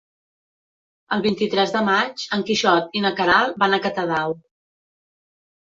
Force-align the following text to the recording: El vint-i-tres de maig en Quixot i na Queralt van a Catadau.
El 1.17 1.21
vint-i-tres 1.25 1.73
de 1.77 1.83
maig 1.91 2.25
en 2.39 2.47
Quixot 2.49 2.99
i 3.01 3.05
na 3.07 3.15
Queralt 3.21 3.61
van 3.67 3.79
a 3.79 3.83
Catadau. 3.87 4.39